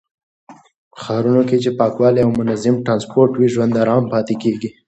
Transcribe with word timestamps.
په 0.91 0.97
ښارونو 1.03 1.41
کې 1.49 1.57
چې 1.63 1.69
پاکوالی 1.79 2.21
او 2.25 2.31
منظم 2.39 2.75
ټرانسپورټ 2.85 3.31
وي، 3.35 3.47
ژوند 3.53 3.73
آرام 3.83 4.03
پاتې 4.13 4.35
کېږي. 4.43 4.69